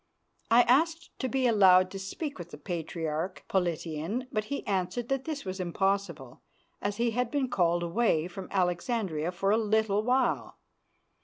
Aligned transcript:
I 0.49 0.63
asked 0.63 1.11
to 1.19 1.29
be 1.29 1.45
allowed 1.45 1.91
to 1.91 1.99
speak 1.99 2.39
with 2.39 2.49
the 2.49 2.57
Patriarch 2.57 3.45
Politian, 3.47 4.25
but 4.31 4.45
he 4.45 4.65
answered 4.65 5.09
that 5.09 5.25
this 5.25 5.45
was 5.45 5.59
impossible, 5.59 6.41
as 6.81 6.97
he 6.97 7.11
had 7.11 7.29
been 7.29 7.49
called 7.49 7.83
away 7.83 8.27
from 8.27 8.47
Alexandria 8.49 9.31
for 9.31 9.51
a 9.51 9.59
little 9.59 10.01
while. 10.01 10.57